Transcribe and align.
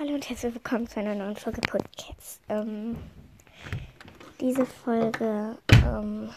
Hallo 0.00 0.14
und 0.14 0.28
herzlich 0.28 0.54
willkommen 0.54 0.86
zu 0.86 1.00
einer 1.00 1.16
neuen 1.16 1.34
Folge 1.34 1.60
Podcast. 1.60 2.40
Ähm, 2.48 2.96
diese 4.40 4.64
Folge, 4.64 5.58
ähm, 5.72 6.30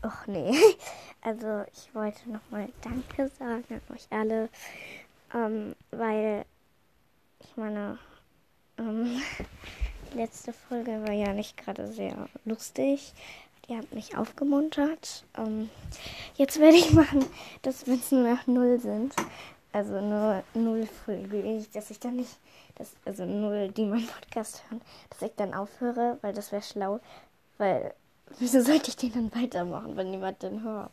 ach 0.00 0.26
nee, 0.26 0.52
also 1.22 1.62
ich 1.72 1.94
wollte 1.94 2.28
nochmal 2.28 2.68
Danke 2.80 3.30
sagen 3.38 3.64
an 3.70 3.94
euch 3.94 4.08
alle, 4.10 4.48
ähm, 5.32 5.76
weil 5.92 6.44
ich 7.38 7.56
meine, 7.56 7.96
ähm, 8.76 9.22
die 10.10 10.16
letzte 10.16 10.52
Folge 10.52 11.00
war 11.06 11.14
ja 11.14 11.32
nicht 11.32 11.56
gerade 11.56 11.86
sehr 11.86 12.28
lustig. 12.44 13.12
Die 13.68 13.76
hat 13.76 13.94
mich 13.94 14.16
aufgemuntert. 14.16 15.24
Ähm, 15.38 15.70
jetzt 16.34 16.58
werde 16.58 16.76
ich 16.76 16.92
machen, 16.92 17.24
dass 17.62 17.86
nur 17.86 18.34
noch 18.34 18.48
null 18.48 18.80
sind, 18.80 19.14
also 19.72 20.00
nur 20.00 20.42
null 20.54 20.86
Folgen, 20.86 21.66
dass 21.72 21.90
ich 21.90 21.98
dann 21.98 22.16
nicht, 22.16 22.38
dass, 22.74 22.92
also 23.04 23.24
null, 23.24 23.70
die 23.70 23.86
meinen 23.86 24.06
Podcast 24.06 24.62
hören, 24.68 24.82
dass 25.10 25.22
ich 25.22 25.34
dann 25.36 25.54
aufhöre, 25.54 26.18
weil 26.20 26.34
das 26.34 26.52
wäre 26.52 26.62
schlau, 26.62 27.00
weil 27.58 27.94
wieso 28.38 28.60
sollte 28.60 28.90
ich 28.90 28.96
den 28.96 29.12
dann 29.12 29.34
weitermachen, 29.34 29.96
wenn 29.96 30.10
niemand 30.10 30.42
den 30.42 30.62
hört? 30.62 30.92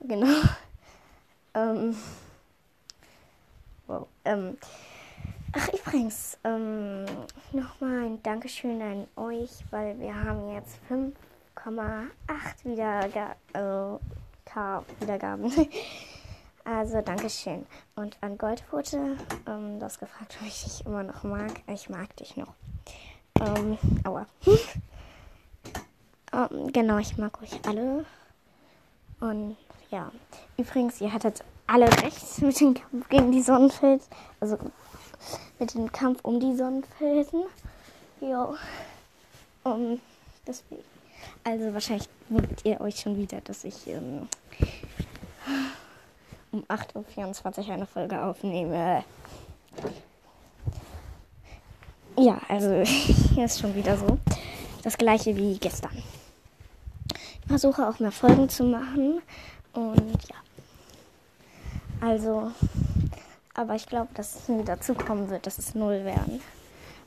Genau. 0.00 0.42
Ähm, 1.54 1.96
wow. 3.86 4.06
Ähm, 4.24 4.58
ach, 5.52 5.68
übrigens, 5.72 6.38
ähm, 6.44 7.04
nochmal 7.52 8.04
ein 8.04 8.22
Dankeschön 8.22 8.80
an 8.82 9.06
euch, 9.16 9.50
weil 9.70 9.98
wir 9.98 10.14
haben 10.14 10.52
jetzt 10.52 10.78
5,8 10.90 11.14
Wiederga 12.64 13.34
äh, 13.52 13.98
K 14.44 14.84
Wiedergaben. 15.00 15.52
Also, 16.70 17.00
Dankeschön. 17.00 17.64
Und 17.96 18.18
an 18.20 18.36
Goldpfote, 18.36 19.16
ähm, 19.46 19.80
das 19.80 19.98
gefragt, 19.98 20.36
ob 20.42 20.46
ich 20.46 20.64
dich 20.64 20.84
immer 20.84 21.02
noch 21.02 21.22
mag. 21.22 21.50
Ich 21.66 21.88
mag 21.88 22.14
dich 22.16 22.36
noch. 22.36 22.52
Ähm, 23.40 23.78
aua. 24.04 24.26
ähm, 26.34 26.70
genau, 26.70 26.98
ich 26.98 27.16
mag 27.16 27.40
euch 27.40 27.58
alle. 27.66 28.04
Und 29.20 29.56
ja, 29.90 30.12
übrigens, 30.58 31.00
ihr 31.00 31.10
hattet 31.10 31.42
alle 31.66 31.86
recht 32.02 32.42
mit 32.42 32.60
dem 32.60 32.74
Kampf 32.74 33.08
gegen 33.08 33.32
die 33.32 33.42
Sonnenfels. 33.42 34.10
Also 34.38 34.58
mit 35.58 35.72
dem 35.72 35.90
Kampf 35.90 36.20
um 36.22 36.38
die 36.38 36.54
Sonnenfelsen. 36.54 37.44
Ja. 38.20 38.54
Um, 39.64 39.98
deswegen. 40.46 40.84
Also 41.44 41.72
wahrscheinlich 41.72 42.10
wundert 42.28 42.62
ihr 42.66 42.78
euch 42.82 43.00
schon 43.00 43.16
wieder, 43.16 43.40
dass 43.40 43.64
ich 43.64 43.86
ähm, 43.86 44.28
um 46.58 46.64
8.24 46.64 47.66
Uhr 47.66 47.74
eine 47.74 47.86
Folge 47.86 48.22
aufnehme. 48.22 49.04
Ja, 52.16 52.40
also 52.48 52.82
hier 53.34 53.44
ist 53.44 53.60
schon 53.60 53.74
wieder 53.74 53.96
so. 53.96 54.18
Das 54.82 54.98
gleiche 54.98 55.36
wie 55.36 55.58
gestern. 55.58 56.02
Ich 57.40 57.48
versuche 57.48 57.88
auch 57.88 57.98
mehr 57.98 58.12
Folgen 58.12 58.48
zu 58.48 58.64
machen. 58.64 59.20
Und 59.72 60.28
ja. 60.28 60.36
Also, 62.00 62.52
aber 63.54 63.74
ich 63.74 63.86
glaube, 63.86 64.08
dass 64.14 64.36
es 64.36 64.48
nie 64.48 64.64
dazu 64.64 64.94
kommen 64.94 65.30
wird, 65.30 65.46
dass 65.46 65.58
es 65.58 65.74
null 65.74 66.04
werden. 66.04 66.40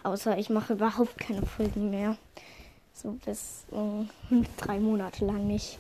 Außer 0.04 0.38
ich 0.38 0.50
mache 0.50 0.74
überhaupt 0.74 1.18
keine 1.18 1.46
Folgen 1.46 1.90
mehr. 1.90 2.18
So 2.94 3.18
bis 3.26 3.66
um, 3.72 4.10
drei 4.58 4.80
Monate 4.80 5.26
lang 5.26 5.48
nicht. 5.48 5.80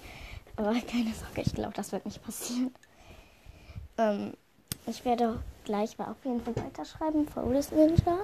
Aber 0.55 0.73
keine 0.91 1.13
Sorge, 1.13 1.41
ich 1.41 1.53
glaube, 1.53 1.73
das 1.73 1.91
wird 1.91 2.05
nicht 2.05 2.23
passieren. 2.23 2.71
Ähm, 4.01 4.33
ich 4.87 5.05
werde 5.05 5.39
gleich 5.63 5.97
mal 5.97 6.07
auf 6.07 6.23
jeden 6.23 6.41
Fall 6.41 6.55
weiterschreiben, 6.55 7.27
Forest 7.27 7.71
Ninja. 7.71 8.17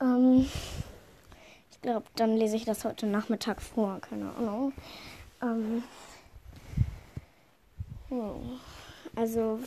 Ähm, 0.00 0.46
ich 1.70 1.80
glaube, 1.80 2.06
dann 2.16 2.36
lese 2.36 2.56
ich 2.56 2.64
das 2.64 2.84
heute 2.84 3.06
Nachmittag 3.06 3.62
vor, 3.62 4.00
keine 4.00 4.32
Ahnung. 4.34 4.72
Ähm, 5.40 5.84
hm. 8.08 8.60
Also, 9.14 9.60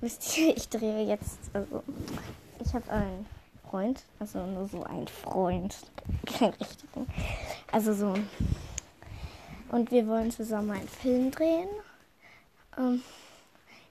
wisst 0.00 0.36
ihr, 0.38 0.56
ich 0.56 0.68
drehe 0.68 1.06
jetzt, 1.06 1.38
also, 1.52 1.82
ich 2.64 2.74
habe 2.74 2.90
einen 2.90 3.26
Freund, 3.70 4.02
also 4.18 4.44
nur 4.44 4.66
so 4.66 4.82
ein 4.82 5.06
Freund, 5.06 5.76
kein 6.26 6.50
richtigen. 6.50 7.06
Also 7.70 7.94
so. 7.94 8.14
Und 9.70 9.90
wir 9.90 10.06
wollen 10.08 10.30
zusammen 10.30 10.72
einen 10.72 10.88
Film 10.88 11.30
drehen. 11.30 11.68
Ähm, 12.78 13.02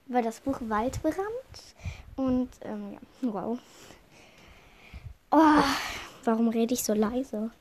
über 0.07 0.21
das 0.21 0.39
Buch 0.39 0.57
Waldbrand. 0.61 1.15
Und 2.15 2.49
ähm, 2.61 2.93
ja, 2.93 3.33
wow. 3.33 3.59
Oh, 5.31 5.63
warum 6.23 6.49
rede 6.49 6.73
ich 6.73 6.83
so 6.83 6.93
leise? 6.93 7.51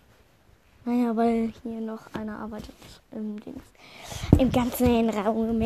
Naja, 0.85 1.17
weil 1.17 1.53
hier 1.63 1.81
noch 1.81 2.13
einer 2.13 2.39
arbeitet 2.39 2.75
im 3.11 3.41
Dings. 3.41 3.65
Im 4.39 4.53
ganzen 4.53 5.09
Raum. 5.09 5.63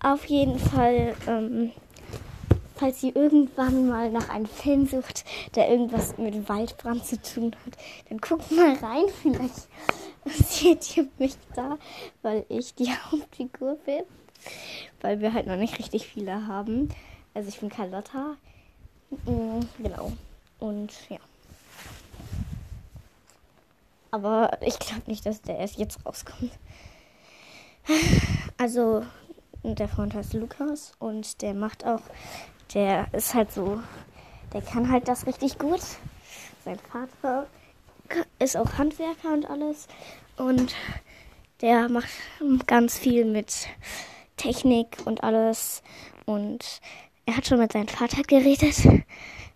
Auf 0.00 0.24
jeden 0.26 0.58
Fall, 0.58 1.14
ähm, 1.26 1.72
falls 2.76 3.02
ihr 3.02 3.14
irgendwann 3.14 3.88
mal 3.88 4.10
nach 4.10 4.28
einem 4.28 4.46
Film 4.46 4.86
sucht, 4.86 5.24
der 5.54 5.68
irgendwas 5.68 6.16
mit 6.18 6.48
Waldbrand 6.48 7.04
zu 7.04 7.20
tun 7.20 7.54
hat, 7.66 7.76
dann 8.08 8.18
guckt 8.18 8.50
mal 8.52 8.74
rein. 8.74 9.06
Vielleicht 9.20 9.68
seht 10.48 10.96
ihr 10.96 11.08
mich 11.18 11.36
da, 11.54 11.78
weil 12.22 12.46
ich 12.48 12.74
die 12.74 12.90
Hauptfigur 13.10 13.74
bin 13.84 14.04
weil 15.00 15.20
wir 15.20 15.34
halt 15.34 15.46
noch 15.46 15.56
nicht 15.56 15.78
richtig 15.78 16.06
viele 16.06 16.46
haben. 16.46 16.88
Also 17.34 17.48
ich 17.48 17.60
bin 17.60 17.68
Carlotta. 17.68 18.36
Mhm, 19.26 19.68
genau. 19.78 20.12
Und 20.58 20.92
ja. 21.08 21.18
Aber 24.10 24.58
ich 24.60 24.78
glaube 24.78 25.02
nicht, 25.06 25.24
dass 25.24 25.40
der 25.42 25.58
erst 25.58 25.78
jetzt 25.78 26.04
rauskommt. 26.04 26.52
Also, 28.58 29.04
der 29.64 29.88
Freund 29.88 30.14
heißt 30.14 30.34
Lukas 30.34 30.92
und 30.98 31.42
der 31.42 31.54
macht 31.54 31.84
auch, 31.84 32.02
der 32.74 33.12
ist 33.12 33.34
halt 33.34 33.50
so, 33.50 33.80
der 34.52 34.62
kann 34.62 34.90
halt 34.90 35.08
das 35.08 35.26
richtig 35.26 35.58
gut. 35.58 35.80
Sein 36.64 36.78
Vater 36.78 37.46
ist 38.38 38.56
auch 38.56 38.78
Handwerker 38.78 39.32
und 39.32 39.48
alles. 39.48 39.88
Und 40.36 40.74
der 41.60 41.88
macht 41.88 42.08
ganz 42.66 42.98
viel 42.98 43.24
mit 43.24 43.68
Technik 44.36 44.98
und 45.04 45.22
alles. 45.22 45.82
Und 46.26 46.80
er 47.26 47.36
hat 47.36 47.46
schon 47.46 47.58
mit 47.58 47.72
seinem 47.72 47.88
Vater 47.88 48.22
geredet. 48.22 48.76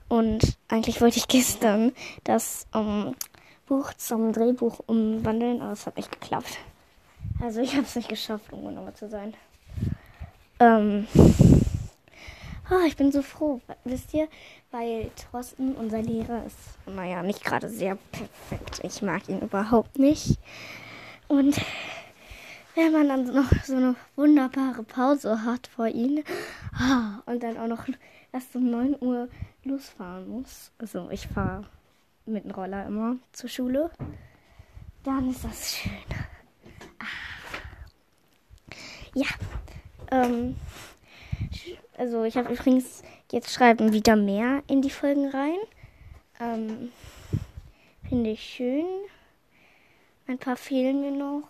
Und 0.08 0.56
eigentlich 0.68 1.00
wollte 1.00 1.18
ich 1.18 1.28
gestern 1.28 1.92
das 2.24 2.66
um, 2.72 3.16
Buch 3.66 3.92
zum 3.94 4.32
Drehbuch 4.32 4.80
umwandeln, 4.86 5.60
aber 5.60 5.72
es 5.72 5.86
hat 5.86 5.96
nicht 5.96 6.12
geklappt. 6.12 6.58
Also 7.40 7.60
ich 7.60 7.72
habe 7.72 7.82
es 7.82 7.96
nicht 7.96 8.08
geschafft, 8.08 8.52
um 8.52 8.64
genauer 8.64 8.94
zu 8.94 9.08
sein. 9.08 9.34
Ähm, 10.60 11.08
oh, 12.70 12.86
ich 12.86 12.96
bin 12.96 13.10
so 13.10 13.22
froh, 13.22 13.60
wisst 13.84 14.14
ihr, 14.14 14.28
weil 14.70 15.10
Thorsten, 15.30 15.74
unser 15.74 16.00
Lehrer, 16.00 16.44
ist, 16.46 16.56
naja, 16.86 17.22
nicht 17.22 17.42
gerade 17.42 17.68
sehr 17.68 17.98
perfekt. 18.12 18.80
Ich 18.84 19.02
mag 19.02 19.28
ihn 19.28 19.40
überhaupt 19.40 19.98
nicht. 19.98 20.38
Und 21.28 21.60
wenn 22.76 22.92
man 22.92 23.08
dann 23.08 23.34
noch 23.34 23.50
so 23.64 23.74
eine 23.74 23.96
wunderbare 24.16 24.82
Pause 24.82 25.42
hat 25.44 25.66
vor 25.66 25.88
ihnen 25.88 26.22
ah, 26.78 27.22
und 27.24 27.42
dann 27.42 27.56
auch 27.56 27.66
noch 27.66 27.86
erst 28.32 28.54
um 28.54 28.70
9 28.70 28.96
Uhr 29.00 29.28
losfahren 29.64 30.28
muss. 30.28 30.70
Also 30.78 31.08
ich 31.10 31.26
fahre 31.26 31.64
mit 32.26 32.44
dem 32.44 32.50
Roller 32.50 32.86
immer 32.86 33.16
zur 33.32 33.48
Schule. 33.48 33.90
Dann 35.04 35.30
ist 35.30 35.42
das 35.42 35.74
schön. 35.74 35.92
Ah. 36.98 37.06
Ja. 39.14 39.26
Ähm, 40.10 40.56
also 41.96 42.24
ich 42.24 42.36
habe 42.36 42.52
übrigens 42.52 43.02
jetzt 43.32 43.52
schreiben 43.52 43.94
wieder 43.94 44.16
mehr 44.16 44.62
in 44.66 44.82
die 44.82 44.90
Folgen 44.90 45.30
rein. 45.30 45.58
Ähm, 46.40 46.92
Finde 48.06 48.30
ich 48.30 48.42
schön. 48.42 48.84
Ein 50.26 50.38
paar 50.38 50.56
fehlen 50.56 51.00
mir 51.00 51.12
noch. 51.12 51.48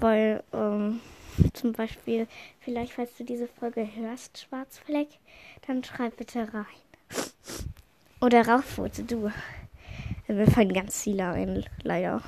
Weil 0.00 0.42
ähm, 0.52 1.00
zum 1.52 1.72
Beispiel, 1.72 2.26
vielleicht 2.60 2.94
falls 2.94 3.16
du 3.16 3.24
diese 3.24 3.46
Folge 3.46 3.86
hörst, 3.94 4.38
Schwarzfleck, 4.38 5.08
dann 5.66 5.84
schreib 5.84 6.16
bitte 6.16 6.52
rein. 6.52 6.64
Oder 8.20 8.46
Rauchfote, 8.46 9.02
du. 9.04 9.30
Wir 10.26 10.46
fallen 10.46 10.72
ganz 10.72 11.02
viele 11.02 11.28
ein, 11.28 11.64
leider. 11.82 12.22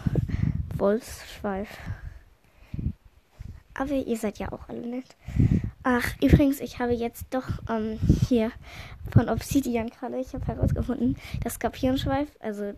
Wolfsschweif. 0.77 1.69
Aber 3.75 3.93
ihr 3.93 4.17
seid 4.17 4.39
ja 4.39 4.53
auch 4.53 4.69
alle 4.69 4.87
nett. 4.87 5.17
Ach, 5.83 6.15
übrigens, 6.23 6.61
ich 6.61 6.79
habe 6.79 6.93
jetzt 6.93 7.27
doch 7.31 7.49
ähm, 7.69 7.99
hier 8.29 8.53
von 9.11 9.29
Obsidian 9.29 9.89
gerade, 9.89 10.19
ich 10.19 10.33
habe 10.33 10.47
herausgefunden, 10.47 11.17
dass 11.43 11.55
Skorpionschweif, 11.55 12.29
also 12.41 12.75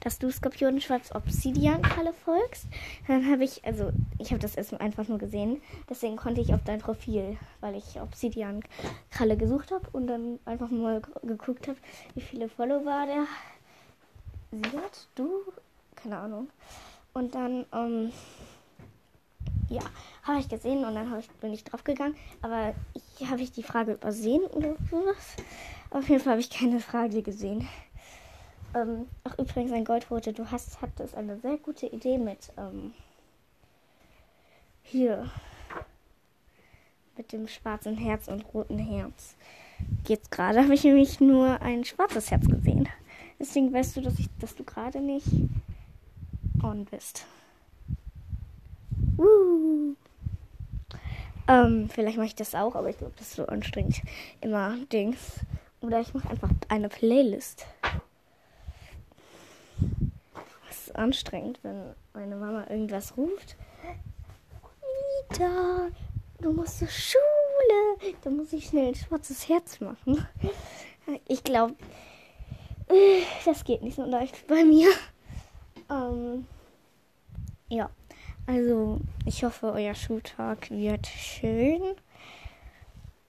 dass 0.00 0.18
du 0.18 0.30
Skorpionenschwarz 0.30 1.14
Obsidian-Kralle 1.14 2.12
folgst. 2.12 2.66
Dann 3.06 3.30
habe 3.30 3.44
ich, 3.44 3.64
also 3.64 3.90
ich 4.18 4.30
habe 4.30 4.40
das 4.40 4.56
erst 4.56 4.74
einfach 4.80 5.08
nur 5.08 5.18
gesehen, 5.18 5.60
deswegen 5.88 6.16
konnte 6.16 6.40
ich 6.40 6.52
auf 6.54 6.60
dein 6.64 6.80
Profil, 6.80 7.36
weil 7.60 7.76
ich 7.76 8.00
Obsidian-Kralle 8.00 9.36
gesucht 9.36 9.70
habe 9.70 9.88
und 9.92 10.06
dann 10.06 10.38
einfach 10.44 10.70
mal 10.70 11.02
geguckt 11.22 11.68
habe, 11.68 11.78
wie 12.14 12.20
viele 12.20 12.48
Follower 12.48 13.06
der 13.06 13.26
sie 14.52 14.76
hat. 14.76 15.06
Du? 15.14 15.28
Keine 15.94 16.18
Ahnung. 16.18 16.48
Und 17.12 17.34
dann, 17.34 17.66
ähm, 17.72 18.12
ja, 19.68 19.82
habe 20.22 20.40
ich 20.40 20.48
gesehen 20.48 20.84
und 20.84 20.94
dann 20.94 21.18
ich, 21.18 21.28
bin 21.32 21.52
ich 21.52 21.64
drauf 21.64 21.84
gegangen. 21.84 22.14
Aber 22.42 22.74
habe 23.28 23.42
ich 23.42 23.52
die 23.52 23.62
Frage 23.62 23.92
übersehen 23.92 24.42
oder 24.44 24.76
sowas. 24.90 25.36
Auf 25.90 26.08
jeden 26.08 26.22
Fall 26.22 26.32
habe 26.32 26.40
ich 26.40 26.50
keine 26.50 26.80
Frage 26.80 27.22
gesehen. 27.22 27.68
Ähm, 28.74 29.06
ach, 29.24 29.36
übrigens, 29.38 29.72
ein 29.72 29.84
Goldrote, 29.84 30.32
du 30.32 30.50
hast, 30.50 30.80
hattest 30.80 31.14
eine 31.14 31.38
sehr 31.38 31.56
gute 31.56 31.86
Idee 31.86 32.18
mit, 32.18 32.52
ähm, 32.56 32.94
hier, 34.82 35.28
mit 37.16 37.32
dem 37.32 37.48
schwarzen 37.48 37.96
Herz 37.96 38.28
und 38.28 38.44
roten 38.54 38.78
Herz. 38.78 39.34
Jetzt 40.06 40.30
gerade 40.30 40.62
habe 40.62 40.74
ich 40.74 40.84
nämlich 40.84 41.20
nur 41.20 41.60
ein 41.62 41.84
schwarzes 41.84 42.30
Herz 42.30 42.46
gesehen. 42.46 42.88
Deswegen 43.38 43.72
weißt 43.72 43.96
du, 43.96 44.02
dass, 44.02 44.18
ich, 44.18 44.28
dass 44.38 44.54
du 44.54 44.62
gerade 44.62 45.00
nicht 45.00 45.26
on 46.62 46.84
bist. 46.84 47.26
Uh. 49.18 49.94
Ähm, 51.48 51.88
vielleicht 51.88 52.16
mache 52.16 52.26
ich 52.26 52.36
das 52.36 52.54
auch, 52.54 52.76
aber 52.76 52.90
ich 52.90 52.98
glaube, 52.98 53.14
das 53.16 53.28
ist 53.28 53.36
so 53.36 53.46
anstrengend. 53.46 54.02
Immer 54.40 54.76
Dings. 54.92 55.40
Oder 55.80 56.00
ich 56.00 56.14
mache 56.14 56.30
einfach 56.30 56.50
eine 56.68 56.88
Playlist. 56.88 57.66
Anstrengend, 60.94 61.58
wenn 61.62 61.94
meine 62.12 62.36
Mama 62.36 62.66
irgendwas 62.68 63.16
ruft. 63.16 63.56
Nita, 65.30 65.88
du 66.40 66.52
musst 66.52 66.78
zur 66.78 66.88
Schule. 66.88 68.14
Da 68.22 68.30
muss 68.30 68.52
ich 68.52 68.66
schnell 68.66 68.88
ein 68.88 68.94
schwarzes 68.94 69.48
Herz 69.48 69.80
machen. 69.80 70.26
Ich 71.28 71.42
glaube, 71.44 71.74
das 73.44 73.64
geht 73.64 73.82
nicht 73.82 73.96
so 73.96 74.04
leicht 74.04 74.46
bei 74.46 74.64
mir. 74.64 74.90
Ähm, 75.90 76.46
ja, 77.68 77.90
also 78.46 79.00
ich 79.26 79.44
hoffe, 79.44 79.72
euer 79.72 79.94
Schultag 79.94 80.70
wird 80.70 81.06
schön. 81.06 81.82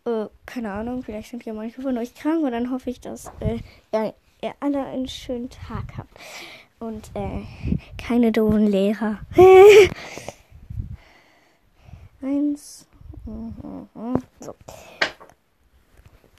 Äh, 0.06 0.28
keine 0.46 0.72
Ahnung, 0.72 1.04
vielleicht 1.04 1.30
sind 1.30 1.46
ja 1.46 1.54
manche 1.54 1.82
von 1.82 1.98
euch 1.98 2.16
krank 2.16 2.44
und 2.44 2.52
dann 2.52 2.72
hoffe 2.72 2.90
ich, 2.90 3.02
dass 3.02 3.32
äh, 3.40 3.60
ihr 4.42 4.54
alle 4.60 4.86
einen 4.86 5.08
schönen 5.08 5.50
Tag 5.50 5.98
habt. 5.98 6.10
Und 6.82 7.12
äh, 7.14 7.44
keine 7.96 8.32
doofen 8.32 8.66
Lehrer. 8.66 9.20
Eins. 12.24 12.88
So. 14.40 14.56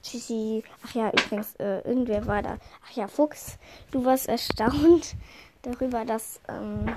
Tschüssi. 0.02 0.64
Ach 0.84 0.94
ja, 0.96 1.10
übrigens, 1.10 1.54
äh, 1.60 1.78
irgendwer 1.82 2.26
war 2.26 2.42
da. 2.42 2.58
Ach 2.84 2.90
ja, 2.96 3.06
Fuchs, 3.06 3.56
du 3.92 4.04
warst 4.04 4.28
erstaunt 4.28 5.14
darüber, 5.62 6.04
dass, 6.04 6.40
ähm, 6.48 6.92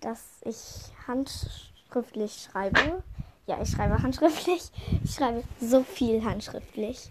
dass 0.00 0.22
ich 0.44 0.92
handschriftlich 1.08 2.48
schreibe. 2.48 3.02
Ja, 3.48 3.60
ich 3.60 3.70
schreibe 3.70 4.00
handschriftlich. 4.00 4.70
Ich 5.02 5.14
schreibe 5.14 5.42
so 5.60 5.82
viel 5.82 6.24
handschriftlich. 6.24 7.10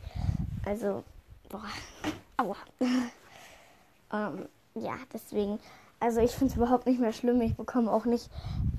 Also, 0.64 1.04
boah, 1.50 1.66
aua. 2.38 2.56
ähm, 4.14 4.48
ja, 4.76 4.96
deswegen, 5.14 5.60
also 6.00 6.20
ich 6.22 6.32
finde 6.32 6.52
es 6.52 6.58
überhaupt 6.58 6.86
nicht 6.86 7.00
mehr 7.00 7.14
schlimm. 7.14 7.42
Ich 7.42 7.56
bekomme 7.56 7.92
auch 7.92 8.06
nicht 8.06 8.30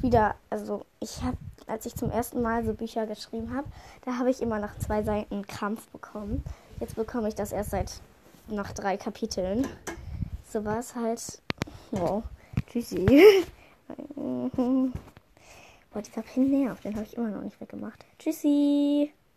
wieder, 0.01 0.35
also 0.51 0.85
ich 1.01 1.23
habe, 1.23 1.37
als 1.67 1.87
ich 1.87 1.95
zum 1.95 2.11
ersten 2.11 2.43
Mal 2.43 2.65
so 2.65 2.75
Bücher 2.75 3.07
geschrieben 3.07 3.55
habe, 3.55 3.69
da 4.05 4.19
habe 4.19 4.31
ich 4.31 4.43
immer 4.43 4.59
nach 4.59 4.77
zwei 4.79 5.03
Seiten 5.03 5.47
Krampf 5.47 5.89
bekommen. 5.89 6.45
Jetzt 6.81 6.97
bekomme 6.97 7.29
ich 7.29 7.35
das 7.35 7.53
erst 7.53 7.71
seit 7.71 8.01
nach 8.49 8.73
drei 8.73 8.97
Kapiteln. 8.97 9.67
So 10.49 10.65
war 10.65 10.81
es 10.81 10.95
halt. 10.95 11.41
Wow. 11.93 12.25
Tschüssi. 12.67 13.07
Boah, 15.93 16.03
dieser 16.03 16.23
Pin 16.23 16.51
nervt. 16.51 16.85
Den 16.85 16.97
habe 16.97 17.05
ich 17.05 17.17
immer 17.17 17.31
noch 17.31 17.43
nicht 17.43 17.61
weggemacht. 17.61 18.05
Tschüssi. 18.19 19.13